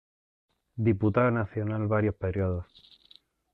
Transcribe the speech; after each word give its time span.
Diputado 0.77 1.29
nacional 1.29 1.85
varios 1.85 2.15
periodos. 2.15 2.65